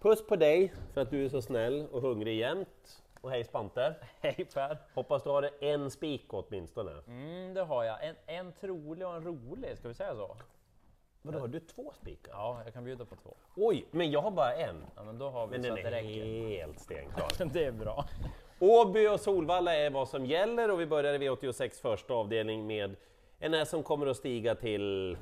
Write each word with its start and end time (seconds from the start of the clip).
Puss 0.00 0.26
på 0.26 0.36
dig 0.36 0.72
för 0.94 1.00
att 1.00 1.10
du 1.10 1.24
är 1.24 1.28
så 1.28 1.42
snäll 1.42 1.86
och 1.92 2.02
hungrig 2.02 2.38
jämt. 2.38 3.02
Och 3.20 3.30
hej 3.30 3.44
Spante! 3.44 3.94
Hej 4.20 4.46
Per! 4.54 4.78
Hoppas 4.94 5.22
du 5.22 5.30
har 5.30 5.50
en 5.60 5.90
spik 5.90 6.24
åtminstone. 6.28 6.92
Mm, 7.06 7.54
det 7.54 7.62
har 7.62 7.84
jag. 7.84 8.04
En, 8.04 8.14
en 8.26 8.52
trolig 8.52 9.06
och 9.06 9.14
en 9.14 9.24
rolig, 9.24 9.78
ska 9.78 9.88
vi 9.88 9.94
säga 9.94 10.14
så? 10.14 10.36
Vadå, 11.22 11.38
har 11.38 11.48
du 11.48 11.60
två 11.60 11.92
spikar? 12.02 12.32
Ja, 12.32 12.60
jag 12.64 12.72
kan 12.74 12.84
bjuda 12.84 13.04
på 13.04 13.16
två. 13.16 13.36
Oj, 13.56 13.84
men 13.90 14.10
jag 14.10 14.20
har 14.20 14.30
bara 14.30 14.54
en. 14.54 14.84
Ja, 14.96 15.04
men 15.04 15.18
då 15.18 15.28
har 15.30 15.46
vi 15.46 15.50
Men 15.58 15.62
så 15.62 15.68
den 15.68 15.86
att 15.86 15.92
det 15.92 15.98
är 15.98 16.02
räcker. 16.02 16.48
helt 16.48 16.80
stenklar. 16.80 17.28
Det 17.52 17.64
är 17.64 17.72
bra. 17.72 18.04
Åby 18.58 19.08
och 19.08 19.20
Solvalla 19.20 19.74
är 19.76 19.90
vad 19.90 20.08
som 20.08 20.26
gäller 20.26 20.70
och 20.70 20.80
vi 20.80 20.86
börjar 20.86 21.14
i 21.14 21.18
V86 21.28 21.82
första 21.82 22.14
avdelning 22.14 22.66
med 22.66 22.96
en 23.38 23.54
häst 23.54 23.70
som 23.70 23.82
kommer 23.82 24.06
att 24.06 24.16
stiga 24.16 24.54
till 24.54 25.16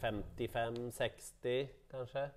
55-60 0.00 1.68
kanske? 1.90 2.30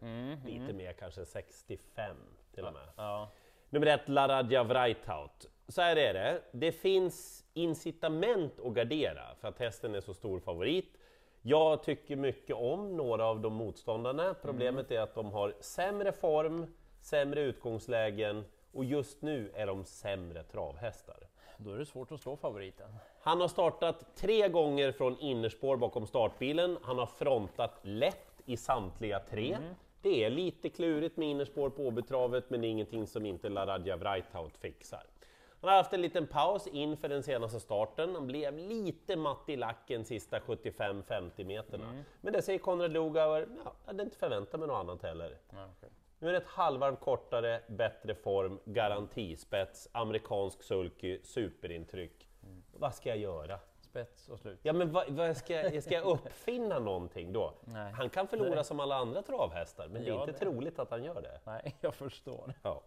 Lite 0.45 0.73
mer 0.73 0.93
kanske 0.93 1.25
65 1.25 2.15
till 2.53 2.65
och 2.65 2.73
med. 2.73 2.87
Ja. 2.95 3.31
Nummer 3.69 3.87
ett, 3.87 4.09
Laradja 4.09 4.63
Vrajtaut. 4.63 5.49
Så 5.67 5.81
här 5.81 5.95
är 5.95 6.13
det, 6.13 6.41
det 6.51 6.71
finns 6.71 7.45
incitament 7.53 8.59
att 8.59 8.73
gardera 8.73 9.35
för 9.39 9.47
att 9.47 9.59
hästen 9.59 9.95
är 9.95 10.01
så 10.01 10.13
stor 10.13 10.39
favorit. 10.39 10.97
Jag 11.41 11.83
tycker 11.83 12.15
mycket 12.15 12.55
om 12.55 12.97
några 12.97 13.25
av 13.25 13.39
de 13.39 13.53
motståndarna. 13.53 14.33
Problemet 14.41 14.91
är 14.91 14.99
att 14.99 15.15
de 15.15 15.31
har 15.31 15.53
sämre 15.59 16.11
form, 16.11 16.73
sämre 17.01 17.41
utgångslägen 17.41 18.45
och 18.71 18.85
just 18.85 19.21
nu 19.21 19.51
är 19.55 19.67
de 19.67 19.85
sämre 19.85 20.43
travhästar. 20.43 21.28
Då 21.61 21.71
är 21.71 21.77
det 21.77 21.85
svårt 21.85 22.11
att 22.11 22.21
slå 22.21 22.35
favoriten. 22.37 22.89
Han 23.21 23.41
har 23.41 23.47
startat 23.47 24.15
tre 24.15 24.49
gånger 24.49 24.91
från 24.91 25.19
innerspår 25.19 25.77
bakom 25.77 26.07
startbilen. 26.07 26.77
Han 26.81 26.97
har 26.97 27.05
frontat 27.05 27.79
lätt 27.81 28.41
i 28.45 28.57
samtliga 28.57 29.19
tre. 29.19 29.57
Det 30.01 30.23
är 30.23 30.29
lite 30.29 30.69
klurigt 30.69 31.17
med 31.17 31.27
innerspår 31.27 31.69
på 31.69 31.87
Åbytravet, 31.87 32.49
men 32.49 32.61
det 32.61 32.67
är 32.67 32.69
ingenting 32.69 33.07
som 33.07 33.25
inte 33.25 33.49
Laradja 33.49 33.97
Vrajtaut 33.97 34.57
fixar. 34.57 35.03
Han 35.61 35.69
har 35.69 35.77
haft 35.77 35.93
en 35.93 36.01
liten 36.01 36.27
paus 36.27 36.67
inför 36.67 37.09
den 37.09 37.23
senaste 37.23 37.59
starten. 37.59 38.15
Han 38.15 38.27
blev 38.27 38.57
lite 38.57 39.15
matt 39.15 39.49
i 39.49 39.55
lacken 39.55 40.05
sista 40.05 40.39
75-50 40.39 41.43
meterna. 41.43 42.03
Men 42.21 42.33
det 42.33 42.41
säger 42.41 42.59
Konrad 42.59 42.91
Lugauer, 42.91 43.47
ja, 43.65 43.73
jag 43.85 43.91
hade 43.91 44.03
inte 44.03 44.17
förväntat 44.17 44.59
mig 44.59 44.67
något 44.67 44.77
annat 44.77 45.03
heller. 45.03 45.37
Ja, 45.49 45.69
okej. 45.77 45.89
Nu 46.19 46.27
är 46.27 46.31
det 46.31 46.37
ett 46.37 46.47
halvvarv 46.47 46.95
kortare, 46.95 47.61
bättre 47.67 48.15
form, 48.15 48.59
garantispets, 48.65 49.89
amerikansk 49.91 50.63
sulky, 50.63 51.19
superintryck. 51.23 52.29
Vad 52.73 52.95
ska 52.95 53.09
jag 53.09 53.17
göra? 53.17 53.59
Spets 53.81 54.29
och 54.29 54.39
slut. 54.39 54.59
Ja 54.63 54.73
men 54.73 54.91
vad, 54.91 55.09
vad 55.09 55.37
ska, 55.37 55.53
jag, 55.53 55.83
ska 55.83 55.93
jag 55.93 56.05
uppfinna 56.05 56.79
någonting 56.79 57.33
då? 57.33 57.53
Nej. 57.61 57.91
Han 57.93 58.09
kan 58.09 58.27
förlora 58.27 58.63
som 58.63 58.79
alla 58.79 58.95
andra 58.95 59.21
travhästar, 59.21 59.87
men 59.87 60.01
det 60.03 60.07
är 60.09 60.13
Ja, 60.13 60.19
inte 60.19 60.31
det- 60.31 60.37
troligt 60.37 60.79
att 60.79 60.91
han 60.91 61.03
gör 61.03 61.21
det. 61.21 61.39
Nej, 61.43 61.75
jag 61.81 61.95
förstår. 61.95 62.53
Ja. 62.63 62.81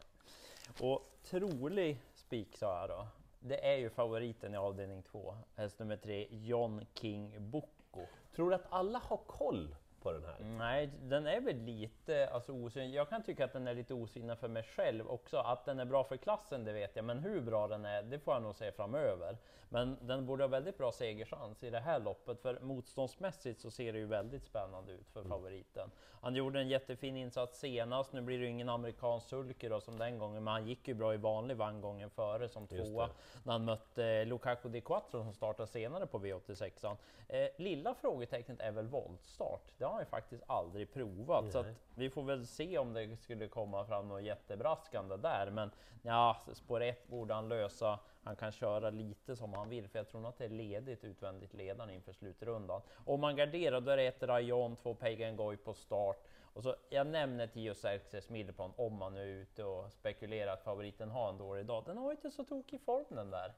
Och 0.80 1.10
trolig 1.24 1.98
spik 2.14 2.56
sa 2.56 2.80
jag 2.80 2.88
då. 2.88 3.06
Det 3.40 3.66
är 3.72 3.76
ju 3.76 3.90
favoriten 3.90 4.54
i 4.54 4.56
avdelning 4.56 5.02
två. 5.02 5.34
Häst 5.56 5.78
nummer 5.78 5.96
tre, 5.96 6.26
John 6.30 6.86
King 6.94 7.50
Boko. 7.50 8.06
Tror 8.34 8.50
du 8.50 8.54
att 8.56 8.66
alla 8.70 8.98
har 8.98 9.16
koll 9.16 9.76
på 10.02 10.12
den 10.12 10.24
här? 10.24 10.36
Nej, 10.58 10.90
den 11.02 11.26
är 11.26 11.40
väl 11.40 11.56
lite 11.56 12.28
alltså, 12.28 12.52
osynlig. 12.52 12.98
Jag 12.98 13.08
kan 13.08 13.22
tycka 13.22 13.44
att 13.44 13.52
den 13.52 13.68
är 13.68 13.74
lite 13.74 13.94
osynlig 13.94 14.38
för 14.38 14.48
mig 14.48 14.62
själv 14.62 15.10
också. 15.10 15.38
Att 15.38 15.64
den 15.64 15.78
är 15.78 15.84
bra 15.84 16.04
för 16.04 16.16
klassen, 16.16 16.64
det 16.64 16.72
vet 16.72 16.96
jag, 16.96 17.04
men 17.04 17.18
hur 17.18 17.40
bra 17.40 17.68
den 17.68 17.84
är, 17.84 18.02
det 18.02 18.18
får 18.18 18.34
jag 18.34 18.42
nog 18.42 18.54
se 18.54 18.72
framöver. 18.72 19.36
Men 19.68 19.96
den 20.00 20.26
borde 20.26 20.42
ha 20.42 20.48
väldigt 20.48 20.78
bra 20.78 20.92
segerchans 20.92 21.64
i 21.64 21.70
det 21.70 21.80
här 21.80 22.00
loppet, 22.00 22.40
för 22.40 22.60
motståndsmässigt 22.60 23.60
så 23.60 23.70
ser 23.70 23.92
det 23.92 23.98
ju 23.98 24.06
väldigt 24.06 24.44
spännande 24.44 24.92
ut 24.92 25.10
för 25.10 25.24
favoriten. 25.24 25.90
Han 26.22 26.34
gjorde 26.34 26.60
en 26.60 26.68
jättefin 26.68 27.16
insats 27.16 27.58
senast, 27.58 28.12
nu 28.12 28.20
blir 28.20 28.38
det 28.38 28.44
ju 28.44 28.50
ingen 28.50 28.68
amerikansk 28.68 29.28
sulky 29.28 29.68
då 29.68 29.80
som 29.80 29.98
den 29.98 30.18
gången, 30.18 30.44
men 30.44 30.52
han 30.52 30.66
gick 30.66 30.88
ju 30.88 30.94
bra 30.94 31.14
i 31.14 31.16
vanlig 31.16 31.56
vagn 31.56 31.80
gången 31.80 32.10
före 32.10 32.48
som 32.48 32.66
tvåa 32.66 33.08
när 33.44 33.52
han 33.52 33.64
mötte 33.64 34.24
Lukaku 34.24 34.68
Di 34.68 34.80
Quattro 34.80 35.22
som 35.22 35.34
startar 35.34 35.66
senare 35.66 36.06
på 36.06 36.18
V86. 36.18 36.96
Eh, 37.28 37.48
lilla 37.56 37.94
frågetecknet 37.94 38.60
är 38.60 38.72
väl 38.72 38.86
voltstart. 38.86 39.72
Det 39.78 39.84
har 39.92 40.00
ju 40.00 40.06
faktiskt 40.06 40.42
aldrig 40.46 40.92
provat, 40.92 41.52
så 41.52 41.58
att 41.58 41.66
vi 41.94 42.10
får 42.10 42.22
väl 42.22 42.46
se 42.46 42.78
om 42.78 42.92
det 42.92 43.16
skulle 43.16 43.48
komma 43.48 43.84
fram 43.84 44.08
något 44.08 44.22
jättebraskande 44.22 45.16
där. 45.16 45.50
Men 45.50 45.70
ja, 46.02 46.36
spår 46.52 46.82
1 46.82 47.08
borde 47.08 47.34
han 47.34 47.48
lösa. 47.48 47.98
Han 48.24 48.36
kan 48.36 48.52
köra 48.52 48.90
lite 48.90 49.36
som 49.36 49.52
han 49.52 49.68
vill, 49.68 49.88
för 49.88 49.98
jag 49.98 50.08
tror 50.08 50.20
nog 50.20 50.28
att 50.28 50.38
det 50.38 50.44
är 50.44 50.48
ledigt 50.48 51.04
utvändigt 51.04 51.54
ledaren 51.54 51.90
inför 51.90 52.12
slutrundan. 52.12 52.82
Om 53.04 53.20
man 53.20 53.36
garderar, 53.36 53.80
då 53.80 53.90
är 53.90 53.96
det 53.96 54.06
ett 54.06 54.22
Rayon, 54.22 54.76
två 54.76 54.94
Pagan 54.94 55.36
Goy 55.36 55.56
på 55.56 55.74
start. 55.74 56.24
Och 56.54 56.62
så, 56.62 56.76
jag 56.90 57.06
nämner 57.06 57.46
Tio 57.46 57.74
Xerxes 57.74 58.28
Middelplan 58.28 58.72
om 58.76 58.98
man 58.98 59.14
nu 59.14 59.20
är 59.20 59.42
ute 59.42 59.64
och 59.64 59.92
spekulerar 59.92 60.52
att 60.52 60.62
favoriten 60.62 61.10
har 61.10 61.28
en 61.28 61.38
dålig 61.38 61.66
dag. 61.66 61.84
Den 61.86 61.98
har 61.98 62.10
inte 62.10 62.30
så 62.30 62.44
tokig 62.44 62.80
form 62.80 63.04
den 63.08 63.30
där. 63.30 63.52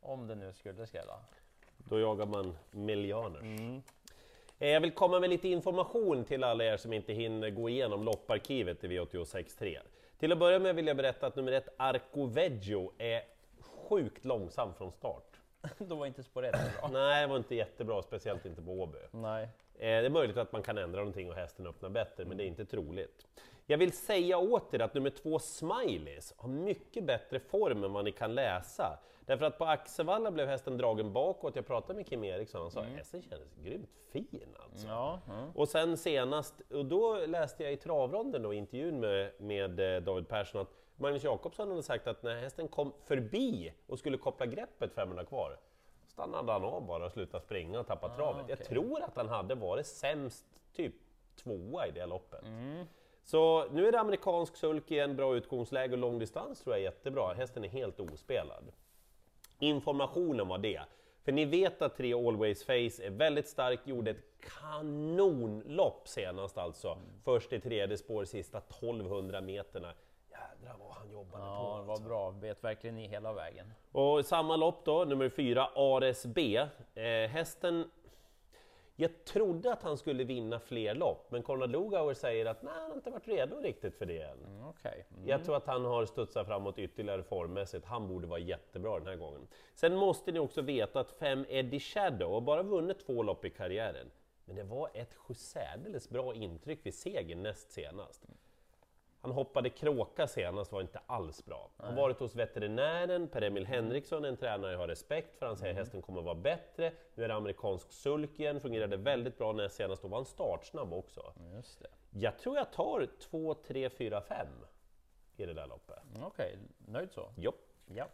Om 0.00 0.26
det 0.26 0.34
nu 0.34 0.52
skulle 0.52 0.86
skrälla. 0.86 1.20
Då 1.78 2.00
jagar 2.00 2.26
man 2.26 2.56
miljoners. 2.70 3.60
Eh, 3.60 3.80
Jag 4.68 4.80
vill 4.80 4.90
komma 4.90 5.20
med 5.20 5.30
lite 5.30 5.48
information 5.48 6.24
till 6.24 6.44
alla 6.44 6.64
er 6.64 6.76
som 6.76 6.92
inte 6.92 7.12
hinner 7.12 7.50
gå 7.50 7.68
igenom 7.68 8.04
lopparkivet 8.04 8.84
i 8.84 8.88
V86.3. 8.88 9.78
Till 10.18 10.32
att 10.32 10.38
börja 10.38 10.58
med 10.58 10.74
vill 10.74 10.86
jag 10.86 10.96
berätta 10.96 11.26
att 11.26 11.36
nummer 11.36 11.52
ett, 11.52 11.68
Arco 11.76 12.26
Veggio, 12.26 12.92
är 12.98 13.22
sjukt 13.60 14.24
långsam 14.24 14.74
från 14.74 14.92
start. 14.92 15.40
Då 15.78 15.94
var 15.94 16.06
inte 16.06 16.22
spår 16.22 16.44
1 16.44 16.52
bra. 16.52 16.90
Nej, 16.92 17.22
det 17.22 17.26
var 17.26 17.36
inte 17.36 17.54
jättebra, 17.54 18.02
speciellt 18.02 18.46
inte 18.46 18.62
på 18.62 18.72
Åby. 18.72 18.98
Nej. 19.10 19.48
Eh, 19.82 19.86
Det 20.00 20.06
är 20.06 20.10
möjligt 20.10 20.36
att 20.36 20.52
man 20.52 20.62
kan 20.62 20.78
ändra 20.78 20.98
någonting 21.00 21.30
och 21.30 21.36
hästen 21.36 21.66
öppnar 21.66 21.88
bättre, 21.90 22.24
men 22.24 22.36
det 22.36 22.44
är 22.44 22.46
inte 22.46 22.64
troligt. 22.64 23.26
Jag 23.66 23.78
vill 23.78 23.92
säga 23.92 24.38
åt 24.38 24.74
er 24.74 24.80
att 24.80 24.94
nummer 24.94 25.10
två 25.10 25.38
Smileys 25.38 26.34
har 26.36 26.48
mycket 26.48 27.04
bättre 27.04 27.40
form 27.40 27.84
än 27.84 27.92
vad 27.92 28.04
ni 28.04 28.12
kan 28.12 28.34
läsa. 28.34 28.98
Därför 29.26 29.46
att 29.46 29.58
på 29.58 29.64
Axevalla 29.64 30.30
blev 30.30 30.48
hästen 30.48 30.76
dragen 30.76 31.12
bakåt. 31.12 31.56
Jag 31.56 31.66
pratade 31.66 31.94
med 31.96 32.06
Kim 32.06 32.24
Eriksson, 32.24 32.60
han 32.60 32.70
sa 32.70 32.80
att 32.80 32.86
hästen 32.86 33.22
kändes 33.22 33.48
grymt 33.64 33.90
fin 34.12 34.54
alltså. 34.64 34.86
Ja, 34.86 35.20
ja. 35.28 35.52
Och 35.54 35.68
sen 35.68 35.96
senast, 35.96 36.54
och 36.70 36.86
då 36.86 37.26
läste 37.26 37.62
jag 37.64 37.72
i 37.72 37.76
travronden 37.76 38.42
då, 38.42 38.52
intervjun 38.52 39.00
med, 39.00 39.30
med 39.38 39.96
eh, 39.96 40.02
David 40.02 40.28
Persson 40.28 40.60
att 40.60 40.68
Magnus 40.96 41.24
Jakobsson 41.24 41.68
hade 41.70 41.82
sagt 41.82 42.06
att 42.06 42.22
när 42.22 42.40
hästen 42.40 42.68
kom 42.68 42.92
förbi 43.04 43.72
och 43.86 43.98
skulle 43.98 44.18
koppla 44.18 44.46
greppet 44.46 44.92
500 44.94 45.24
kvar, 45.24 45.56
stannade 46.12 46.52
han 46.52 46.64
av 46.64 46.86
bara 46.86 47.06
och 47.06 47.12
slutade 47.12 47.44
springa 47.44 47.80
och 47.80 47.86
tappade 47.86 48.14
travet. 48.14 48.44
Jag 48.48 48.56
okej. 48.56 48.66
tror 48.66 49.02
att 49.02 49.16
han 49.16 49.28
hade 49.28 49.54
varit 49.54 49.86
sämst, 49.86 50.46
typ 50.72 50.94
tvåa 51.36 51.86
i 51.86 51.90
det 51.90 52.06
loppet. 52.06 52.44
Så 53.24 53.68
nu 53.70 53.88
är 53.88 53.92
det 53.92 54.00
amerikansk 54.00 54.56
sulk 54.56 54.90
igen, 54.90 55.16
bra 55.16 55.36
utgångsläge 55.36 55.92
och 55.92 55.98
långdistans 55.98 56.60
tror 56.60 56.74
jag 56.74 56.80
är 56.80 56.84
jättebra. 56.84 57.34
Hästen 57.34 57.64
är 57.64 57.68
helt 57.68 58.00
ospelad. 58.00 58.72
Informationen 59.58 60.48
var 60.48 60.58
det. 60.58 60.82
För 61.24 61.32
ni 61.32 61.44
vet 61.44 61.82
att 61.82 61.96
tre 61.96 62.14
Always 62.14 62.64
Face 62.64 63.02
är 63.02 63.10
väldigt 63.10 63.48
stark, 63.48 63.80
gjorde 63.84 64.10
ett 64.10 64.24
kanonlopp 64.60 66.08
senast 66.08 66.58
alltså. 66.58 66.98
Först 67.24 67.52
i 67.52 67.60
tredje 67.60 67.98
spår, 67.98 68.24
sista 68.24 68.58
1200 68.58 69.40
meterna. 69.40 69.92
Jobbade 71.22 71.44
på 71.44 71.48
Ja, 71.48 71.76
det 71.80 71.86
var 71.86 71.92
alltså. 71.92 72.08
bra. 72.08 72.30
Bet 72.30 72.64
verkligen 72.64 72.98
i 72.98 73.06
hela 73.08 73.32
vägen. 73.32 73.72
Och 73.92 74.24
samma 74.26 74.56
lopp 74.56 74.84
då, 74.84 75.04
nummer 75.04 75.28
fyra, 75.28 75.68
Ares 75.74 76.26
B. 76.26 76.56
Eh, 76.94 77.04
hästen... 77.30 77.90
Jag 78.96 79.24
trodde 79.24 79.72
att 79.72 79.82
han 79.82 79.98
skulle 79.98 80.24
vinna 80.24 80.60
fler 80.60 80.94
lopp, 80.94 81.26
men 81.30 81.42
Konrad 81.42 81.70
Lugauer 81.70 82.14
säger 82.14 82.46
att 82.46 82.62
nej, 82.62 82.72
han 82.76 82.90
har 82.90 82.96
inte 82.96 83.10
varit 83.10 83.28
redo 83.28 83.60
riktigt 83.60 83.94
för 83.94 84.06
det 84.06 84.22
än. 84.22 84.38
Mm, 84.44 84.68
Okej. 84.68 85.06
Mm. 85.16 85.28
Jag 85.28 85.44
tror 85.44 85.56
att 85.56 85.66
han 85.66 85.84
har 85.84 86.06
studsat 86.06 86.46
framåt 86.46 86.78
ytterligare 86.78 87.22
formmässigt. 87.22 87.86
Han 87.86 88.08
borde 88.08 88.26
vara 88.26 88.38
jättebra 88.38 88.98
den 88.98 89.08
här 89.08 89.16
gången. 89.16 89.48
Sen 89.74 89.96
måste 89.96 90.32
ni 90.32 90.38
också 90.38 90.62
veta 90.62 91.00
att 91.00 91.10
fem 91.12 91.44
Eddie 91.48 91.80
Shadow 91.80 92.32
har 92.32 92.40
bara 92.40 92.62
vunnit 92.62 93.06
två 93.06 93.22
lopp 93.22 93.44
i 93.44 93.50
karriären. 93.50 94.10
Men 94.44 94.56
det 94.56 94.62
var 94.62 94.90
ett 94.94 95.14
särdeles 95.36 96.08
bra 96.08 96.34
intryck 96.34 96.78
vid 96.82 96.94
segern 96.94 97.42
näst 97.42 97.70
senast. 97.70 98.22
Han 99.22 99.32
hoppade 99.32 99.70
kråka 99.70 100.26
senast, 100.26 100.72
var 100.72 100.80
inte 100.80 101.00
alls 101.06 101.44
bra. 101.44 101.70
Han 101.76 101.94
har 101.94 102.02
varit 102.02 102.18
hos 102.20 102.34
veterinären, 102.34 103.28
Per-Emil 103.28 103.66
Henriksson, 103.66 104.24
en 104.24 104.36
tränare 104.36 104.72
jag 104.72 104.78
har 104.78 104.88
respekt 104.88 105.36
för. 105.36 105.46
Han 105.46 105.56
säger 105.56 105.72
att 105.72 105.78
hästen 105.78 106.02
kommer 106.02 106.18
att 106.18 106.24
vara 106.24 106.34
bättre. 106.34 106.92
Nu 107.14 107.24
är 107.24 107.28
det 107.28 107.34
amerikansk 107.34 107.92
sulk 107.92 108.40
igen, 108.40 108.60
fungerade 108.60 108.96
väldigt 108.96 109.38
bra 109.38 109.52
näst 109.52 109.76
senast. 109.76 110.02
Då 110.02 110.08
var 110.08 110.18
han 110.18 110.24
startsnabb 110.24 110.92
också. 110.92 111.32
Just 111.54 111.80
det. 111.80 111.88
Jag 112.10 112.38
tror 112.38 112.56
jag 112.56 112.72
tar 112.72 113.08
2, 113.20 113.54
3, 113.54 113.90
4, 113.90 114.20
5 114.20 114.46
i 115.36 115.46
det 115.46 115.54
där 115.54 115.66
loppet. 115.66 115.98
Mm, 116.14 116.26
Okej, 116.26 116.58
nöjd 116.78 117.12
så? 117.12 117.32
Jo. 117.36 117.52
Ja. 117.86 118.06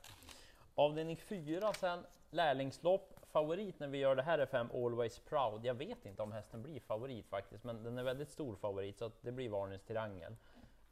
Avdelning 0.75 1.17
4 1.17 1.73
sen, 1.73 2.07
lärlingslopp. 2.31 3.15
Favorit 3.23 3.81
när 3.81 3.89
vi 3.89 3.99
gör 3.99 4.17
det 4.17 4.23
här 4.23 4.39
är 4.39 4.47
5 4.47 4.69
Always 4.75 5.19
Proud. 5.19 5.65
Jag 5.65 5.75
vet 5.75 6.07
inte 6.07 6.23
om 6.23 6.33
hästen 6.33 6.63
blir 6.63 6.81
favorit 6.81 7.29
faktiskt, 7.29 7.65
men 7.65 7.83
den 7.83 7.99
är 7.99 8.03
väldigt 8.03 8.31
stor 8.31 8.57
favorit 8.57 8.99
så 8.99 9.11
det 9.21 9.33
blir 9.33 9.49
varningens 9.49 9.83
triangel. 9.83 10.37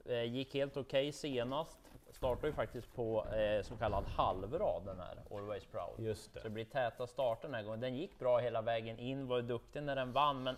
Eh, 0.09 0.25
gick 0.25 0.55
helt 0.55 0.77
okej 0.77 1.13
senast. 1.13 1.79
Startar 2.11 2.47
ju 2.49 2.55
faktiskt 2.55 2.95
på 2.95 3.27
eh, 3.27 3.63
så 3.63 3.77
kallad 3.77 4.05
halvrad 4.05 4.83
den 4.85 5.01
här 5.01 5.19
Always 5.31 5.65
Proud. 5.67 6.07
Just 6.07 6.25
Så 6.25 6.31
det 6.39 6.43
det. 6.45 6.51
blir 6.51 6.65
täta 6.65 7.07
starter 7.07 7.49
den 7.49 7.55
här 7.55 7.63
gången. 7.63 7.81
Den 7.81 7.95
gick 7.97 8.19
bra 8.19 8.39
hela 8.39 8.63
vägen 8.63 8.99
in, 8.99 9.27
var 9.27 9.43
duktig 9.43 9.83
när 9.83 9.97
den 9.97 10.13
vann, 10.13 10.43
men 10.43 10.57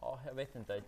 Ja, 0.00 0.18
jag 0.26 0.34
vet 0.34 0.54
inte. 0.54 0.82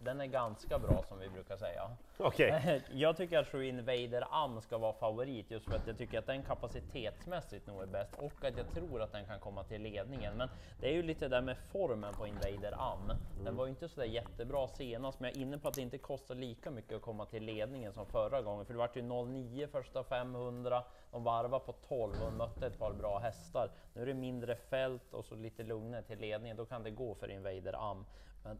Den 0.00 0.20
är 0.20 0.26
ganska 0.26 0.78
bra 0.78 1.04
som 1.08 1.18
vi 1.18 1.28
brukar 1.28 1.56
säga. 1.56 1.90
Okej. 2.18 2.82
Jag 2.92 3.16
tycker 3.16 3.38
att 3.38 3.50
True 3.50 3.66
Invader 3.66 4.24
Am 4.30 4.60
ska 4.60 4.78
vara 4.78 4.92
favorit 4.92 5.50
just 5.50 5.66
för 5.66 5.76
att 5.76 5.86
jag 5.86 5.98
tycker 5.98 6.18
att 6.18 6.26
den 6.26 6.42
kapacitetsmässigt 6.42 7.66
nog 7.66 7.82
är 7.82 7.86
bäst 7.86 8.14
och 8.18 8.44
att 8.44 8.56
jag 8.56 8.70
tror 8.70 9.02
att 9.02 9.12
den 9.12 9.26
kan 9.26 9.40
komma 9.40 9.64
till 9.64 9.82
ledningen. 9.82 10.36
Men 10.36 10.48
det 10.80 10.88
är 10.88 10.92
ju 10.92 11.02
lite 11.02 11.28
där 11.28 11.40
med 11.40 11.56
formen 11.72 12.14
på 12.14 12.26
Invader 12.26 12.74
Am. 12.78 13.12
Den 13.44 13.56
var 13.56 13.64
ju 13.66 13.70
inte 13.70 13.88
så 13.88 14.00
där 14.00 14.06
jättebra 14.06 14.68
senast, 14.68 15.20
men 15.20 15.30
jag 15.30 15.36
är 15.36 15.42
inne 15.42 15.58
på 15.58 15.68
att 15.68 15.74
det 15.74 15.82
inte 15.82 15.98
kostar 15.98 16.34
lika 16.34 16.70
mycket 16.70 16.96
att 16.96 17.02
komma 17.02 17.26
till 17.26 17.44
ledningen 17.44 17.92
som 17.92 18.06
förra 18.06 18.42
gången, 18.42 18.66
för 18.66 18.72
det 18.72 18.78
vart 18.78 18.96
ju 18.96 19.02
09 19.02 19.66
första 19.66 20.04
500. 20.04 20.82
De 21.12 21.24
varvade 21.24 21.64
på 21.64 21.72
12 21.72 22.22
och 22.26 22.32
mötte 22.32 22.66
ett 22.66 22.78
par 22.78 22.92
bra 22.92 23.18
hästar. 23.18 23.70
Nu 23.94 24.02
är 24.02 24.06
det 24.06 24.14
mindre 24.14 24.56
fält 24.56 25.14
och 25.14 25.24
så 25.24 25.34
lite 25.34 25.62
lugnare 25.62 26.02
till 26.02 26.18
ledningen. 26.18 26.56
Då 26.56 26.66
kan 26.66 26.82
det 26.82 26.90
gå 26.90 27.14
för 27.14 27.30
Invader 27.30 27.90
Am. 27.90 28.06
Men 28.44 28.58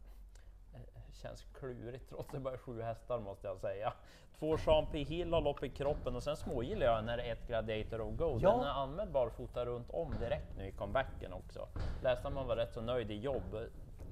eh, 0.75 0.81
känns 1.13 1.45
klurigt 1.55 2.09
trots 2.09 2.29
att 2.29 2.35
det 2.35 2.41
bara 2.41 2.55
är 2.55 2.59
sju 2.59 2.83
hästar 2.83 3.21
måste 3.21 3.47
jag 3.47 3.59
säga. 3.59 3.93
Två 4.39 4.57
Jean 4.67 4.87
P 4.93 5.03
Hill 5.03 5.33
har 5.33 5.41
lopp 5.41 5.63
i 5.63 5.69
kroppen 5.69 6.17
och 6.17 6.23
sen 6.23 6.37
smågillar 6.37 6.87
jag 6.87 7.05
när 7.05 7.17
det 7.17 7.23
är 7.23 7.33
ett 7.33 7.47
Gladiator 7.47 8.01
of 8.01 8.15
Go. 8.17 8.39
Ja. 8.43 8.51
Den 8.51 8.61
är 8.61 8.83
anmäld 8.83 9.13
barfota 9.13 9.67
runt 9.67 9.91
om 9.91 10.15
direkt 10.21 10.57
nu 10.57 10.67
i 10.67 10.73
comebacken 10.73 11.33
också. 11.33 11.69
Läste 12.03 12.31
man 12.31 12.47
var 12.47 12.57
rätt 12.57 12.73
så 12.73 12.81
nöjd 12.81 13.11
i 13.11 13.19
jobb. 13.19 13.57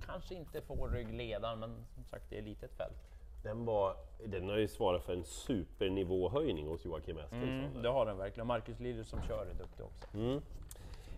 Kanske 0.06 0.34
inte 0.34 0.60
får 0.60 0.88
ryggledaren 0.88 1.58
men 1.58 1.86
som 1.94 2.04
sagt 2.04 2.30
det 2.30 2.38
är 2.38 2.42
litet 2.42 2.72
fält. 2.72 3.10
Den, 3.42 3.64
var, 3.64 3.96
den 4.26 4.48
har 4.48 4.56
ju 4.56 4.68
svarat 4.68 5.04
för 5.04 5.12
en 5.12 5.24
supernivåhöjning 5.24 6.66
hos 6.66 6.84
Joakim 6.84 7.18
Eskilsson. 7.18 7.48
Mm, 7.48 7.82
det 7.82 7.88
har 7.88 8.06
den 8.06 8.18
verkligen. 8.18 8.46
Marcus 8.46 8.80
Lilly 8.80 9.04
som 9.04 9.22
kör 9.22 9.46
är 9.46 9.54
duktig 9.54 9.84
också. 9.84 10.18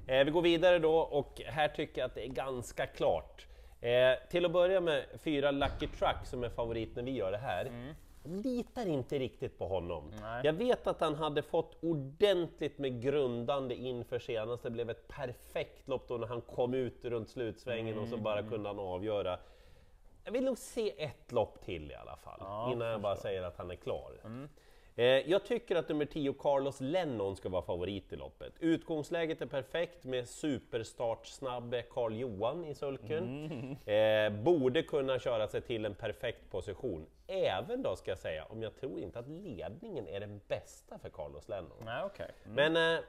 Eh, 0.07 0.25
vi 0.25 0.31
går 0.31 0.43
vidare 0.43 0.79
då 0.79 0.97
och 0.97 1.41
här 1.47 1.69
tycker 1.69 2.01
jag 2.01 2.09
att 2.09 2.15
det 2.15 2.27
är 2.27 2.29
ganska 2.29 2.87
klart. 2.87 3.47
Eh, 3.81 4.29
till 4.31 4.45
att 4.45 4.53
börja 4.53 4.81
med 4.81 5.05
fyra 5.25 5.51
Lucky 5.51 5.87
Truck 5.87 6.25
som 6.25 6.45
är 6.45 6.49
favorit 6.49 6.97
när 6.97 7.03
vi 7.03 7.11
gör 7.11 7.33
det 7.33 7.39
här. 7.39 7.95
Litar 8.25 8.87
inte 8.87 9.19
riktigt 9.19 9.59
på 9.59 9.69
honom. 9.69 10.13
Nej. 10.21 10.41
Jag 10.45 10.53
vet 10.53 10.87
att 10.87 11.01
han 11.01 11.15
hade 11.15 11.43
fått 11.43 11.77
ordentligt 11.81 12.79
med 12.79 13.03
grundande 13.03 13.75
inför 13.75 14.19
senast. 14.19 14.63
Det 14.63 14.71
blev 14.71 14.91
ett 14.91 15.09
perfekt 15.09 15.89
lopp 15.89 16.09
då 16.09 16.17
när 16.17 16.27
han 16.27 16.41
kom 16.41 16.75
ut 16.75 17.05
runt 17.05 17.29
slutsvängen 17.29 17.99
och 17.99 18.09
så 18.09 18.17
bara 18.17 18.43
kunde 18.43 18.69
han 18.69 18.79
avgöra. 18.79 19.39
Jag 20.25 20.33
vill 20.33 20.45
nog 20.45 20.59
se 20.59 21.03
ett 21.05 21.33
lopp 21.33 21.61
till 21.65 21.91
i 21.91 21.95
alla 21.95 22.17
fall, 22.17 22.39
Ja, 22.41 22.73
innan 22.73 22.89
jag 22.89 23.01
bara 23.01 23.17
säger 23.17 23.43
att 23.43 23.57
han 23.57 23.71
är 23.71 23.77
klar. 23.77 24.13
Eh, 24.97 25.05
jag 25.05 25.45
tycker 25.45 25.77
att 25.77 25.89
nummer 25.89 26.05
10, 26.05 26.33
Carlos 26.33 26.81
Lennon, 26.81 27.37
ska 27.37 27.49
vara 27.49 27.63
favorit 27.63 28.13
i 28.13 28.17
loppet. 28.17 28.53
Utgångsläget 28.61 29.43
är 29.43 29.47
perfekt 29.47 30.05
med 30.05 30.29
superstartsnabbe 30.29 31.83
Carl 31.83 32.15
Johan 32.15 32.65
i 32.65 32.75
sulken. 32.75 33.77
Eh, 33.87 34.31
borde 34.33 34.83
kunna 34.83 35.19
köra 35.19 35.49
sig 35.49 35.61
till 35.61 35.85
en 35.85 35.95
perfekt 35.95 36.51
position. 36.51 37.07
Även 37.27 37.83
då 37.83 37.97
ska 37.97 38.11
jag 38.11 38.19
säga, 38.19 38.45
om 38.45 38.63
jag 38.63 38.77
tror 38.77 39.01
inte 39.01 39.19
att 39.19 39.29
ledningen 39.29 40.09
är 40.09 40.21
den 40.21 40.41
bästa 40.49 40.99
för 40.99 41.09
Carlos 41.09 41.49
Lennon. 41.49 41.83
Nej, 41.85 42.03
okej. 42.05 42.31
Men 42.45 42.77
eh, 42.97 43.05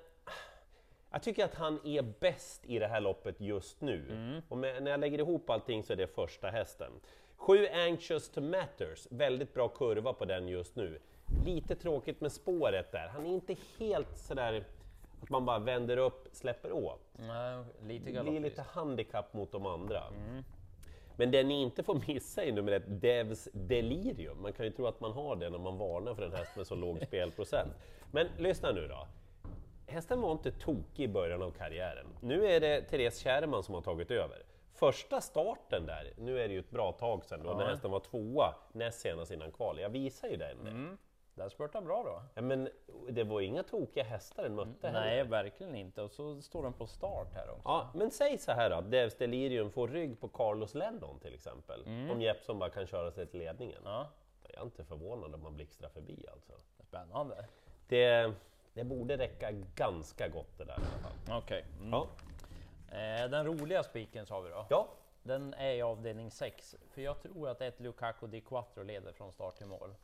jag 1.13 1.23
tycker 1.23 1.45
att 1.45 1.55
han 1.55 1.79
är 1.83 2.01
bäst 2.19 2.65
i 2.65 2.79
det 2.79 2.87
här 2.87 3.01
loppet 3.01 3.41
just 3.41 3.81
nu. 3.81 4.01
Och 4.49 4.57
med, 4.57 4.83
när 4.83 4.91
jag 4.91 4.99
lägger 4.99 5.19
ihop 5.19 5.49
allting 5.49 5.83
så 5.83 5.93
är 5.93 5.97
det 5.97 6.07
första 6.07 6.47
hästen. 6.47 6.91
Sju 7.35 7.67
Anxious 7.67 8.29
to 8.29 8.41
Matters, 8.41 9.07
väldigt 9.11 9.53
bra 9.53 9.67
kurva 9.67 10.13
på 10.13 10.25
den 10.25 10.47
just 10.47 10.75
nu. 10.75 10.99
Lite 11.45 11.75
tråkigt 11.75 12.21
med 12.21 12.31
spåret 12.31 12.91
där, 12.91 13.07
han 13.07 13.25
är 13.25 13.29
inte 13.29 13.55
helt 13.79 14.17
sådär 14.17 14.63
att 15.21 15.29
man 15.29 15.45
bara 15.45 15.59
vänder 15.59 15.97
upp, 15.97 16.27
släpper 16.31 16.71
åt. 16.71 17.01
Nej, 17.19 17.63
lite 17.87 18.11
Det 18.11 18.23
blir 18.23 18.39
lite 18.39 18.61
handikapp 18.61 19.33
mot 19.33 19.51
de 19.51 19.65
andra. 19.65 20.03
Men 21.15 21.31
det 21.31 21.43
ni 21.43 21.61
inte 21.61 21.83
får 21.83 22.01
missa 22.07 22.43
är 22.43 22.51
nummer 22.51 22.71
ett, 22.71 23.01
Devs 23.01 23.49
Delirium. 23.53 24.41
Man 24.41 24.53
kan 24.53 24.65
ju 24.65 24.71
tro 24.71 24.87
att 24.87 24.99
man 24.99 25.11
har 25.11 25.35
det 25.35 25.49
när 25.49 25.59
man 25.59 25.77
varnar 25.77 26.15
för 26.15 26.23
en 26.23 26.33
häst 26.33 26.51
med 26.57 26.67
så 26.67 26.75
låg 26.75 26.99
spelprocent. 27.07 27.73
Men 28.11 28.27
lyssna 28.37 28.71
nu 28.71 28.87
då. 28.87 29.07
Hästen 29.93 30.21
var 30.21 30.31
inte 30.31 30.51
tokig 30.51 31.03
i 31.03 31.07
början 31.07 31.41
av 31.41 31.51
karriären. 31.51 32.07
Nu 32.21 32.45
är 32.47 32.59
det 32.59 32.81
Therese 32.81 33.17
Kärrman 33.19 33.63
som 33.63 33.75
har 33.75 33.81
tagit 33.81 34.11
över. 34.11 34.43
Första 34.73 35.21
starten 35.21 35.85
där, 35.85 36.13
nu 36.17 36.39
är 36.39 36.47
det 36.47 36.53
ju 36.53 36.59
ett 36.59 36.69
bra 36.69 36.91
tag 36.91 37.25
sedan, 37.25 37.43
då 37.43 37.53
när 37.53 37.61
Ja. 37.63 37.67
hästen 37.69 37.91
var 37.91 37.99
tvåa 37.99 38.55
näst 38.71 38.99
senast 38.99 39.31
innan 39.31 39.51
kval. 39.51 39.79
Jag 39.79 39.89
visar 39.89 40.27
ju 40.27 40.37
den. 40.37 40.59
Mm. 40.59 40.97
Den 41.35 41.49
spurtar 41.49 41.81
bra 41.81 42.03
då. 42.03 42.21
Ja, 42.35 42.41
men 42.41 42.69
det 43.09 43.23
var 43.23 43.41
inga 43.41 43.63
tokiga 43.63 44.03
hästar 44.03 44.43
den 44.43 44.55
mötte 44.55 44.87
heller. 44.87 44.99
Nej, 44.99 45.23
verkligen 45.23 45.75
inte. 45.75 46.01
Och 46.01 46.11
så 46.11 46.41
står 46.41 46.63
den 46.63 46.73
på 46.73 46.87
start 46.87 47.33
här 47.33 47.49
också. 47.49 47.61
Ja, 47.65 47.91
men 47.95 48.11
säg 48.11 48.37
så 48.37 48.51
här 48.51 48.69
då, 48.69 48.75
att 48.75 48.91
Devs 48.91 49.15
Delirium 49.17 49.71
får 49.71 49.87
rygg 49.87 50.19
på 50.19 50.27
Carlos 50.27 50.75
Lennon 50.75 51.19
till 51.19 51.33
exempel. 51.33 51.83
Om 52.11 52.21
Jeppson 52.21 52.59
bara 52.59 52.69
kan 52.69 52.87
köra 52.87 53.11
sig 53.11 53.25
till 53.27 53.39
ledningen. 53.39 53.81
Ja, 53.85 54.07
Jag 54.49 54.61
är 54.61 54.65
inte 54.65 54.83
förvånad 54.83 55.35
om 55.35 55.41
man 55.43 55.55
blixtrar 55.55 55.89
förbi 55.89 56.25
alltså. 56.33 56.53
spännande. 56.83 57.45
Det, 57.87 58.33
det 58.73 58.83
borde 58.83 59.17
räcka 59.17 59.51
ganska 59.75 60.27
gott 60.27 60.57
det 60.57 60.63
där 60.63 60.73
i 60.73 60.75
alla 60.75 61.09
fall. 61.09 61.37
Okej. 61.43 61.65
Mm. 61.79 61.91
Ja. 61.91 62.07
Eh, 62.91 63.29
den 63.29 63.45
roliga 63.45 63.83
spiken 63.83 64.25
sa 64.25 64.39
vi 64.39 64.49
då. 64.49 64.65
ja, 64.69 64.87
Den 65.23 65.53
är 65.53 65.71
i 65.73 65.81
avdelning 65.81 66.31
6. 66.31 66.75
För 66.93 67.01
jag 67.01 67.21
tror 67.21 67.49
att 67.49 67.61
ett 67.61 67.79
Lukaku 67.79 68.27
Di 68.27 68.41
Quattro 68.41 68.83
leder 68.83 69.13
från 69.13 69.31
start 69.31 69.55
till 69.55 69.67
mål. 69.67 69.95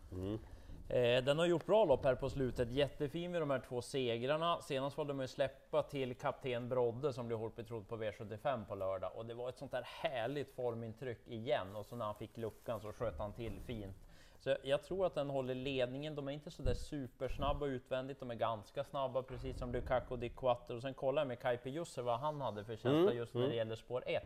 Eh, 0.90 1.24
den 1.24 1.40
har 1.40 1.46
gjort 1.46 1.66
bra 1.66 1.86
lopp 1.86 2.04
här 2.04 2.16
på 2.16 2.30
slutet. 2.30 2.72
Jättefin 2.72 3.32
med 3.32 3.42
de 3.42 3.50
här 3.50 3.60
två 3.68 3.82
segrarna. 3.82 4.62
Senast 4.62 4.98
var 4.98 5.06
de 5.06 5.20
ju 5.20 5.28
släppa 5.28 5.84
till 5.84 6.16
kapten 6.16 6.70
Brodde 6.70 7.14
som 7.14 7.28
blev 7.28 7.40
hårt 7.40 7.56
betrodd 7.56 7.88
på 7.88 7.98
V75 7.98 8.66
på 8.66 8.76
lördag. 8.76 9.12
Och 9.16 9.26
det 9.26 9.34
var 9.34 9.50
ett 9.50 9.58
sånt 9.58 9.72
där 9.72 9.84
härligt 9.86 10.52
formintryck 10.56 11.28
igen. 11.28 11.76
Och 11.76 11.86
så 11.86 11.96
när 11.96 12.06
han 12.06 12.16
fick 12.16 12.38
luckan 12.38 12.82
så 12.82 12.94
sköt 12.94 13.18
han 13.18 13.34
till 13.34 13.60
fint. 13.66 13.96
Så 14.40 14.56
jag 14.64 14.84
tror 14.84 15.06
att 15.06 15.16
den 15.16 15.30
håller 15.30 15.56
ledningen. 15.56 16.16
De 16.16 16.28
är 16.28 16.32
inte 16.32 16.52
så 16.52 16.64
där 16.64 16.74
supersnabba 16.74 17.66
utvändigt. 17.66 18.20
De 18.20 18.32
är 18.32 18.36
ganska 18.36 18.84
snabba, 18.84 19.24
precis 19.24 19.58
som 19.58 19.72
Lukaku 19.72 20.18
Di 20.18 20.30
Quattro. 20.30 20.76
Och 20.76 20.82
sen 20.82 20.94
kollade 20.94 21.22
jag 21.22 21.28
med 21.28 21.40
Kaipe 21.40 21.70
Jusser 21.70 22.02
vad 22.02 22.20
han 22.20 22.42
hade 22.42 22.64
för 22.64 22.76
känsla 22.76 23.14
just 23.14 23.34
när 23.34 23.48
det 23.48 23.56
gäller 23.56 23.76
spår 23.76 24.04
1. 24.06 24.24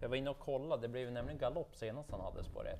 Jag 0.00 0.08
var 0.08 0.16
inne 0.16 0.30
och 0.30 0.38
kollade, 0.38 0.82
det 0.82 0.88
blev 0.88 1.12
nämligen 1.12 1.38
galopp 1.38 1.74
senast 1.74 2.10
han 2.10 2.20
hade 2.20 2.44
spår 2.44 2.68
1. 2.68 2.78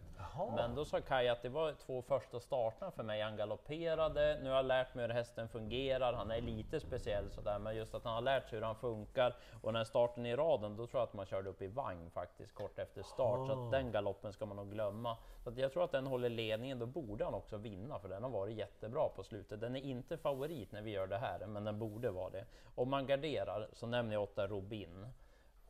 Men 0.57 0.75
då 0.75 0.85
sa 0.85 1.01
Kaj 1.01 1.29
att 1.29 1.43
det 1.43 1.49
var 1.49 1.73
två 1.73 2.03
första 2.03 2.41
starterna 2.41 2.91
för 2.91 3.03
mig. 3.03 3.23
Han 3.23 3.37
galopperade, 3.37 4.39
nu 4.43 4.49
har 4.49 4.57
jag 4.57 4.67
lärt 4.67 4.95
mig 4.95 5.07
hur 5.07 5.15
hästen 5.15 5.49
fungerar. 5.49 6.13
Han 6.13 6.31
är 6.31 6.41
lite 6.41 6.81
speciell 6.81 7.31
sådär, 7.31 7.59
men 7.59 7.77
just 7.77 7.95
att 7.95 8.05
han 8.05 8.15
har 8.15 8.21
lärt 8.21 8.49
sig 8.49 8.59
hur 8.59 8.67
han 8.67 8.77
funkar. 8.77 9.35
Och 9.63 9.73
när 9.73 9.85
starten 9.85 10.27
i 10.27 10.37
raden, 10.37 10.77
då 10.77 10.87
tror 10.87 11.01
jag 11.01 11.07
att 11.07 11.15
man 11.15 11.27
körde 11.27 11.51
upp 11.51 11.63
i 11.63 11.67
vagn 11.67 12.11
faktiskt 12.11 12.55
kort 12.55 12.79
efter 12.79 13.03
start. 13.03 13.47
Så 13.47 13.53
att 13.53 13.71
den 13.71 13.93
galoppen 13.93 14.33
ska 14.33 14.47
man 14.47 14.57
nog 14.57 14.71
glömma. 14.71 15.17
Så 15.45 15.53
jag 15.57 15.73
tror 15.73 15.85
att 15.85 15.93
den 15.93 16.07
håller 16.07 16.29
ledningen, 16.29 16.76
då 16.79 16.87
borde 16.87 17.25
han 17.25 17.35
också 17.35 17.57
vinna, 17.57 17.99
för 17.99 18.09
den 18.09 18.23
har 18.23 18.31
varit 18.31 18.57
jättebra 18.57 19.09
på 19.09 19.23
slutet. 19.23 19.61
Den 19.61 19.77
är 19.77 19.81
inte 19.81 20.17
favorit 20.17 20.73
när 20.73 20.83
vi 20.83 20.91
gör 20.91 21.07
det 21.07 21.19
här, 21.19 21.47
men 21.47 21.65
den 21.65 21.79
borde 21.79 22.11
vara 22.11 22.31
det. 22.31 22.45
Om 22.75 22.91
man 22.91 23.07
garderar 23.07 23.69
så 23.73 23.87
nämner 23.87 24.13
jag 24.13 24.23
åtta 24.23 24.47
Robin. 24.47 25.07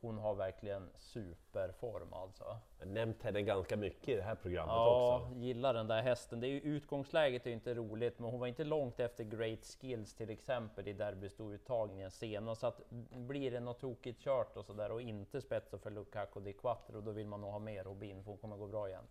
Hon 0.01 0.19
har 0.19 0.35
verkligen 0.35 0.91
superform 0.95 2.13
alltså. 2.13 2.45
jag 2.79 2.87
har 2.87 2.93
nämnt 2.93 3.23
henne 3.23 3.43
ganska 3.43 3.77
mycket 3.77 4.09
i 4.09 4.17
det 4.17 4.23
här 4.23 4.35
programmet 4.35 4.73
Ja, 4.75 5.21
också. 5.21 5.35
gillar 5.39 5.75
den 5.75 5.87
där 5.89 6.03
hästen. 6.03 6.41
Det 6.41 6.47
är 6.47 6.49
ju, 6.49 6.61
utgångsläget 6.61 7.47
är 7.47 7.51
ju 7.51 7.55
inte 7.55 7.75
roligt, 7.75 8.19
men 8.19 8.31
hon 8.31 8.41
var 8.41 8.47
inte 8.47 8.65
långt 8.65 9.01
efter 9.01 9.25
Great 9.25 9.65
Skills 9.65 10.15
till 10.15 10.31
exempel 10.31 10.89
i 10.89 10.93
derbystouttagningen 10.93 12.11
senast. 12.11 12.61
Så 12.61 12.67
att 12.67 12.81
blir 13.11 13.51
det 13.51 13.61
något 13.61 13.81
tokigt 13.81 14.21
kört 14.21 14.57
och 14.57 14.65
sådär 14.65 14.93
och 14.93 15.01
inte 15.03 15.41
spetsar 15.41 15.79
för 15.79 15.91
Lukaku 15.91 16.41
Di 16.41 16.53
Quattro, 16.53 17.01
då 17.01 17.11
vill 17.11 17.27
man 17.27 17.41
nog 17.41 17.51
ha 17.51 17.59
mer 17.59 17.85
Robin, 17.85 18.23
för 18.25 18.31
hon 18.31 18.39
kommer 18.39 18.57
gå 18.57 18.67
bra 18.67 18.89
igen. 18.89 19.05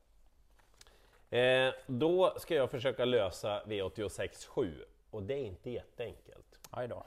Eh, 1.30 1.74
då 1.88 2.34
ska 2.38 2.56
jag 2.56 2.72
försöka 2.72 3.06
lösa 3.06 3.64
V86 3.66 4.48
7 4.48 4.86
och 5.10 5.24
det 5.24 5.34
är 5.34 5.46
inte 5.46 5.70
jätteenkelt. 5.70 6.60
Aj 6.70 6.88
då. 6.88 7.06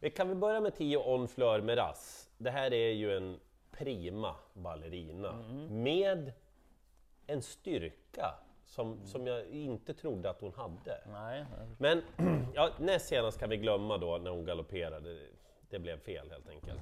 Vi 0.00 0.10
kan 0.10 0.28
väl 0.28 0.36
börja 0.36 0.60
med 0.60 0.74
10 0.74 0.96
On 0.96 1.28
Fleur 1.28 1.60
Meras. 1.60 2.30
Det 2.38 2.50
här 2.50 2.72
är 2.72 2.92
ju 2.92 3.16
en 3.16 3.40
prima 3.70 4.36
ballerina 4.52 5.32
med 5.70 6.32
en 7.26 7.42
styrka 7.42 8.34
som, 8.66 9.06
som 9.06 9.26
jag 9.26 9.46
inte 9.46 9.94
trodde 9.94 10.30
att 10.30 10.40
hon 10.40 10.52
hade. 10.52 11.00
Nej, 11.12 11.44
Men 11.78 12.02
ja, 12.54 12.70
näst 12.78 13.08
senast 13.08 13.38
kan 13.38 13.50
vi 13.50 13.56
glömma 13.56 13.98
då 13.98 14.18
när 14.18 14.30
hon 14.30 14.44
galopperade. 14.44 15.18
Det 15.70 15.78
blev 15.78 16.00
fel 16.00 16.30
helt 16.30 16.48
enkelt. 16.48 16.80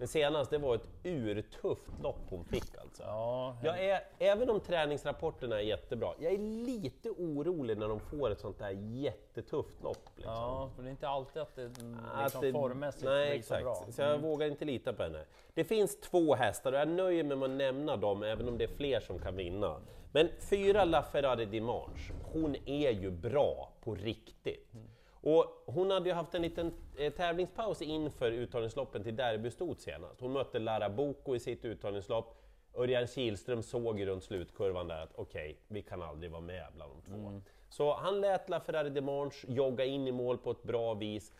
Men 0.00 0.08
senast, 0.08 0.50
det 0.50 0.58
var 0.58 0.74
ett 0.74 0.88
urtufft 1.04 1.90
lopp 2.02 2.18
hon 2.28 2.44
fick 2.44 2.76
alltså. 2.82 3.02
ja, 3.02 3.56
Jag 3.62 3.84
är, 3.84 4.00
även 4.18 4.50
om 4.50 4.60
träningsrapporterna 4.60 5.56
är 5.56 5.64
jättebra, 5.64 6.14
jag 6.20 6.32
är 6.32 6.38
lite 6.38 7.10
orolig 7.10 7.78
när 7.78 7.88
de 7.88 8.00
får 8.00 8.30
ett 8.30 8.40
sånt 8.40 8.58
där 8.58 8.70
jättetufft 8.70 9.82
lopp. 9.82 10.08
Liksom. 10.16 10.32
ja, 10.34 10.70
för 10.76 10.82
det 10.82 10.88
är 10.88 10.90
inte 10.90 11.08
alltid 11.08 11.42
att 11.42 11.54
det 11.56 11.64
liksom 11.68 11.98
Att 12.14 12.40
det- 12.40 12.52
formmässigt 12.52 13.04
nej, 13.04 13.30
blir 13.30 13.42
så 13.42 13.54
exakt. 13.54 13.62
bra. 13.62 13.78
Mm. 13.80 13.92
Så 13.92 14.02
jag 14.02 14.18
vågar 14.18 14.46
inte 14.46 14.64
lita 14.64 14.92
på 14.92 15.02
henne. 15.02 15.24
Det 15.54 15.64
finns 15.64 16.00
två 16.00 16.34
hästar 16.34 16.72
och 16.72 16.78
jag 16.78 16.88
nöjer 16.88 17.24
mig 17.24 17.36
med 17.36 17.50
att 17.50 17.56
nämna 17.56 17.96
dem, 17.96 18.22
även 18.22 18.48
om 18.48 18.58
det 18.58 18.64
är 18.64 18.68
fler 18.76 19.00
som 19.00 19.18
kan 19.18 19.36
vinna. 19.36 19.80
Men 20.12 20.28
fyra 20.50 20.84
La 20.84 21.02
Ferrari 21.02 21.44
Dimanche, 21.44 22.12
hon 22.32 22.56
är 22.66 22.90
ju 22.90 23.10
bra 23.10 23.72
på 23.84 23.94
riktigt. 23.94 24.74
Mm. 24.74 24.86
Och 25.22 25.62
hon 25.66 25.90
hade 25.90 26.08
ju 26.08 26.14
haft 26.14 26.34
en 26.34 26.42
liten 26.42 26.74
eh, 26.98 27.12
tävlingspaus 27.12 27.82
inför 27.82 28.30
uttagningsloppen 28.30 29.02
till 29.02 29.16
derbystot 29.16 29.80
senast. 29.80 30.20
Hon 30.20 30.32
mötte 30.32 30.58
Lara 30.58 30.88
Boko 30.90 31.34
i 31.34 31.40
sitt 31.40 31.64
uttagningslopp. 31.64 32.36
Örjan 32.74 33.06
Kihlström 33.06 33.62
såg 33.62 33.98
ju 33.98 34.06
runt 34.06 34.24
slutkurvan 34.24 34.88
där 34.88 35.02
att 35.02 35.12
okej, 35.14 35.56
vi 35.68 35.82
kan 35.82 36.02
aldrig 36.02 36.30
vara 36.30 36.40
med 36.42 36.66
bland 36.74 36.92
de 36.92 37.02
två. 37.02 37.40
Så 37.68 37.94
han 37.94 38.20
lät 38.20 38.48
LaFerrari 38.48 38.90
Demange 38.90 39.34
jogga 39.48 39.84
in 39.84 40.08
i 40.08 40.12
mål 40.12 40.38
på 40.38 40.50
ett 40.50 40.62
bra 40.62 40.94
vis. 40.94 41.32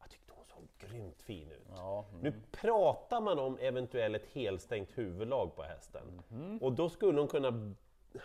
Jag 0.00 0.10
tyckte 0.10 0.32
hon 0.36 0.44
såg 0.44 0.68
grymt 0.78 1.22
fin 1.22 1.50
ut. 1.50 1.66
Ja, 1.76 2.04
Nu 2.22 2.32
pratar 2.50 3.20
man 3.20 3.38
om 3.38 3.58
eventuellt 3.60 4.16
ett 4.16 4.28
helstängt 4.32 4.98
huvudlag 4.98 5.56
på 5.56 5.62
hästen. 5.62 6.22
Och 6.60 6.72
då 6.72 6.88
skulle 6.88 7.18
hon 7.18 7.28
kunna 7.28 7.74
ja, 8.12 8.20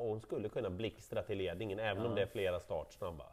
hon 0.00 0.20
skulle 0.20 0.48
kunna 0.48 0.70
blixtra 0.70 1.22
till 1.22 1.38
ledningen 1.38 1.78
även 1.78 2.06
om 2.06 2.14
det 2.14 2.22
är 2.22 2.26
flera 2.26 2.60
startsnabba. 2.60 3.24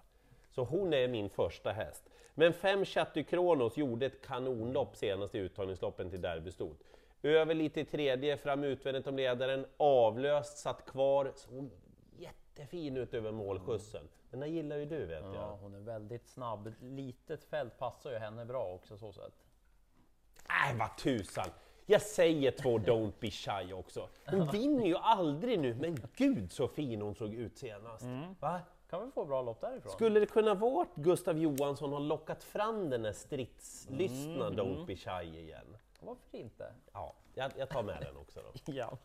Så 0.55 0.63
hon 0.63 0.93
är 0.93 1.07
min 1.07 1.29
första 1.29 1.71
häst. 1.71 2.09
Men 2.33 2.53
fem 2.53 2.85
Chatty 2.85 3.23
Kronos 3.23 3.77
gjorde 3.77 4.05
ett 4.05 4.21
kanonlopp 4.21 4.95
senast 4.95 5.35
i 5.35 5.37
uttagningsloppen 5.37 6.09
till 6.09 6.21
derbystot. 6.21 6.77
Över 7.23 7.53
lite 7.53 7.81
i 7.81 7.85
tredje, 7.85 8.37
fram 8.37 8.63
utvändigt 8.63 9.07
om 9.07 9.15
ledaren, 9.15 9.65
avlöst, 9.77 10.57
satt 10.57 10.85
kvar, 10.85 11.31
såg 11.35 11.69
jättefin 12.17 12.97
ut 12.97 13.13
över 13.13 13.31
målskjutsen. 13.31 14.07
Den 14.31 14.39
där 14.39 14.47
gillar 14.47 14.77
ju 14.77 14.85
du 14.85 15.05
vet 15.05 15.23
ja, 15.23 15.33
jag. 15.33 15.57
hon 15.61 15.73
är 15.75 15.79
väldigt 15.79 16.27
snabb. 16.27 16.73
Litet 16.81 17.43
fält 17.43 17.77
passar 17.77 18.11
ju 18.11 18.17
henne 18.17 18.45
bra 18.45 18.73
också 18.73 18.97
så 18.97 19.11
sett. 19.11 19.45
Äh, 20.49 20.77
vad 20.77 20.97
tusan! 20.97 21.49
Jag 21.85 22.01
säger 22.01 22.51
två 22.51 22.77
Don't 22.77 23.13
Be 23.19 23.31
Shy 23.31 23.73
också. 23.73 24.09
Hon 24.25 24.47
vinner 24.51 24.85
ju 24.85 24.95
aldrig 24.95 25.59
nu, 25.59 25.75
men 25.75 25.97
gud 26.15 26.51
så 26.51 26.67
fin 26.67 27.01
hon 27.01 27.15
såg 27.15 27.33
ut 27.33 27.57
senast. 27.57 28.05
Va? 28.39 28.61
Kan 28.89 29.05
vi 29.05 29.11
få 29.11 29.25
bra 29.25 29.41
lopp 29.41 29.61
därifrån? 29.61 29.91
Skulle 29.91 30.19
det 30.19 30.25
kunna 30.25 30.53
vara 30.53 30.81
att 30.81 30.95
Gustav 30.95 31.37
Johansson 31.37 31.93
har 31.93 31.99
lockat 31.99 32.43
fram 32.43 32.89
den 32.89 33.01
där 33.01 33.13
stridslystna 33.13 34.49
Don't 34.49 34.85
Be 34.85 34.95
Shy 34.95 35.39
igen? 35.39 35.77
Varför 35.99 36.37
inte? 36.37 36.73
Ja, 36.93 37.13
jag, 37.33 37.51
jag 37.57 37.69
tar 37.69 37.83
med 37.83 38.01
den 38.01 38.17
också 38.17 38.39
då. 38.41 38.73
Ja. 38.73 38.97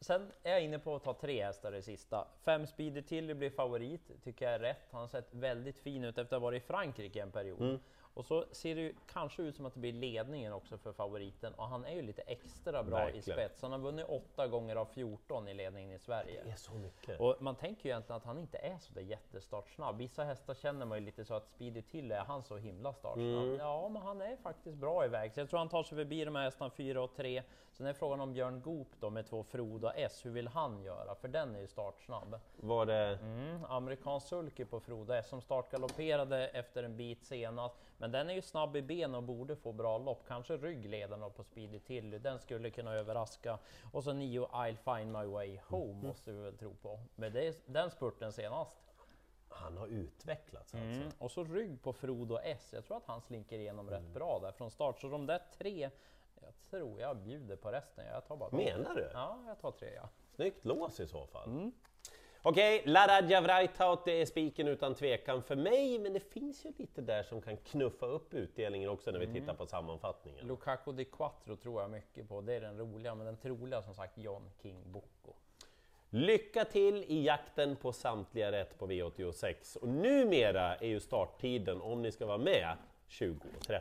Sen 0.00 0.32
är 0.42 0.50
jag 0.50 0.62
inne 0.62 0.78
på 0.78 0.96
att 0.96 1.04
ta 1.04 1.14
tre 1.14 1.44
hästar 1.44 1.74
i 1.74 1.82
sista. 1.82 2.28
Fem 2.44 2.66
Speedy 2.66 3.02
Tilly 3.02 3.34
blir 3.34 3.50
favorit, 3.50 4.10
tycker 4.24 4.44
jag 4.44 4.54
är 4.54 4.58
rätt. 4.58 4.88
Han 4.90 5.00
har 5.00 5.08
sett 5.08 5.34
väldigt 5.34 5.78
fin 5.78 6.04
ut 6.04 6.18
efter 6.18 6.36
att 6.36 6.42
ha 6.42 6.46
varit 6.46 6.62
i 6.62 6.66
Frankrike 6.66 7.22
en 7.22 7.30
period. 7.30 7.58
Och 8.14 8.24
så 8.24 8.44
ser 8.52 8.74
det 8.74 8.80
ju 8.80 8.94
kanske 9.12 9.42
ut 9.42 9.56
som 9.56 9.66
att 9.66 9.74
det 9.74 9.80
blir 9.80 9.92
ledningen 9.92 10.52
också 10.52 10.78
för 10.78 10.92
favoriten 10.92 11.54
och 11.54 11.68
han 11.68 11.84
är 11.84 11.94
ju 11.94 12.02
lite 12.02 12.22
extra 12.22 12.82
bra 12.82 12.98
Verkligen. 12.98 13.18
i 13.18 13.22
spets. 13.22 13.62
Han 13.62 13.72
har 13.72 13.78
vunnit 13.78 14.06
åtta 14.08 14.46
gånger 14.46 14.76
av 14.76 14.84
14 14.84 15.48
i 15.48 15.54
ledningen 15.54 15.92
i 15.92 15.98
Sverige. 15.98 16.42
Det 16.44 16.50
är 16.50 16.56
så 16.56 16.74
mycket. 16.74 17.20
Och 17.20 17.36
man 17.40 17.54
tänker 17.54 17.84
ju 17.84 17.90
egentligen 17.90 18.16
att 18.16 18.24
han 18.24 18.38
inte 18.38 18.58
är 18.58 18.78
så 18.78 18.92
där 18.92 19.02
jättestartsnabb. 19.02 19.96
Vissa 19.96 20.24
hästar 20.24 20.54
känner 20.54 20.86
man 20.86 20.98
ju 20.98 21.04
lite 21.04 21.24
så 21.24 21.34
att 21.34 21.48
Speedy 21.48 21.82
Till 21.82 22.12
är 22.12 22.24
han 22.24 22.42
så 22.42 22.56
himla 22.56 22.92
startsnabb. 22.92 23.56
Ja, 23.58 23.88
men 23.88 24.02
han 24.02 24.20
är 24.20 24.36
faktiskt 24.36 24.76
bra 24.76 25.04
iväg. 25.04 25.34
Så 25.34 25.40
jag 25.40 25.50
tror 25.50 25.58
han 25.58 25.68
tar 25.68 25.82
sig 25.82 25.98
förbi 25.98 26.24
de 26.24 26.34
här 26.34 26.42
hästarna 26.42 26.70
4 26.70 27.02
och 27.02 27.14
3. 27.14 27.42
Sen 27.72 27.86
är 27.86 27.92
frågan 27.92 28.20
om 28.20 28.32
Björn 28.32 28.60
Goop 28.60 28.88
då 29.00 29.10
med 29.10 29.26
två 29.26 29.44
Froda 29.44 29.92
S, 29.92 30.20
hur 30.24 30.30
vill 30.30 30.48
han 30.48 30.82
göra? 30.82 31.14
För 31.14 31.28
den 31.28 31.56
är 31.56 31.60
ju 31.60 31.66
startsnabb. 31.66 32.40
Var 32.56 32.86
det... 32.86 33.18
Mm, 33.22 33.64
amerikansk 33.64 34.28
sulky 34.28 34.64
på 34.64 34.80
Froda 34.80 35.18
S 35.18 35.28
som 35.28 35.40
startgalopperade 35.40 36.48
efter 36.48 36.82
en 36.82 36.96
bit 36.96 37.24
senast. 37.24 37.76
Men 37.98 38.12
den 38.12 38.30
är 38.30 38.34
ju 38.34 38.42
snabb 38.42 38.76
i 38.76 38.82
ben 38.82 39.14
och 39.14 39.22
borde 39.22 39.56
få 39.56 39.72
bra 39.72 39.98
lopp. 39.98 40.24
Kanske 40.28 40.56
ryggledaren 40.56 41.30
på 41.30 41.44
Speedy 41.44 41.78
Tilly. 41.78 42.18
Den 42.18 42.38
skulle 42.38 42.70
kunna 42.70 42.94
överraska. 42.94 43.58
Och 43.92 44.04
så 44.04 44.12
nio 44.12 44.46
I'll 44.46 44.98
find 44.98 45.12
my 45.12 45.24
way 45.24 45.60
home 45.68 46.06
måste 46.06 46.32
vi 46.32 46.42
väl 46.42 46.58
tro 46.58 46.74
på. 46.74 47.00
Men 47.14 47.32
det 47.32 47.62
den 47.66 47.90
spurten 47.90 48.32
senast. 48.32 48.76
Han 49.48 49.76
har 49.76 49.86
utvecklats 49.86 50.74
alltså. 50.74 50.88
Mm. 50.88 51.08
Och 51.18 51.30
så 51.30 51.44
rygg 51.44 51.82
på 51.82 51.92
Frodo 51.92 52.38
S. 52.42 52.70
Jag 52.72 52.84
tror 52.84 52.96
att 52.96 53.06
han 53.06 53.20
slinker 53.20 53.58
igenom 53.58 53.90
rätt 53.90 54.14
bra 54.14 54.38
där 54.42 54.52
från 54.52 54.70
start. 54.70 55.00
Så 55.00 55.08
de 55.08 55.26
där 55.26 55.42
tre, 55.58 55.90
jag 56.40 56.54
tror 56.70 57.00
jag 57.00 57.16
bjuder 57.16 57.56
på 57.56 57.72
resten. 57.72 58.06
Jag 58.06 58.26
tar 58.26 58.36
bara. 58.36 58.50
Menar 58.50 58.94
du? 58.94 59.10
Ja, 59.12 59.38
jag 59.46 59.60
tar 59.60 59.70
tre 59.70 59.90
ja. 59.94 60.08
Snyggt 60.34 60.64
lås 60.64 61.00
i 61.00 61.06
så 61.06 61.26
fall. 61.26 61.70
Okej, 62.42 62.82
Laradja 62.86 63.40
Vrajtaut, 63.40 64.04
det 64.04 64.20
är 64.20 64.26
spiken 64.26 64.68
utan 64.68 64.94
tvekan 64.94 65.42
för 65.42 65.56
mig, 65.56 65.98
men 65.98 66.12
det 66.12 66.20
finns 66.20 66.64
ju 66.64 66.72
lite 66.76 67.00
där 67.00 67.22
som 67.22 67.40
kan 67.40 67.56
knuffa 67.56 68.06
upp 68.06 68.34
utdelningen 68.34 68.90
också 68.90 69.10
när 69.10 69.18
vi 69.18 69.26
tittar 69.26 69.54
på 69.54 69.66
sammanfattningen. 69.66 70.46
Lukaku 70.46 70.92
di 70.92 71.04
Quattro 71.04 71.56
tror 71.56 71.82
jag 71.82 71.90
mycket 71.90 72.28
på. 72.28 72.40
Det 72.40 72.54
är 72.54 72.60
den 72.60 72.78
roliga, 72.78 73.14
men 73.14 73.26
den 73.26 73.36
troliga 73.36 73.82
som 73.82 73.94
sagt 73.94 74.18
John 74.18 74.50
King 74.62 74.82
Bocco. 74.86 75.32
Lycka 76.10 76.64
till 76.64 77.04
i 77.08 77.24
jakten 77.24 77.76
på 77.76 77.92
samtliga 77.92 78.52
rätt 78.52 78.78
på 78.78 78.86
V86 78.86 79.78
och 79.78 79.88
numera 79.88 80.76
är 80.76 80.88
ju 80.88 81.00
starttiden 81.00 81.80
om 81.80 82.02
ni 82.02 82.12
ska 82.12 82.26
vara 82.26 82.38
med 82.38 82.76
20.30. 83.08 83.80